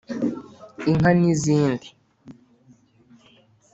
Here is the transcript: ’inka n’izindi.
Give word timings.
’inka 0.87 1.11
n’izindi. 1.19 1.87